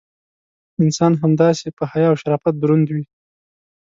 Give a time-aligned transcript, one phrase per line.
[0.83, 3.05] انسان همداسې: په حیا او شرافت دروند وي.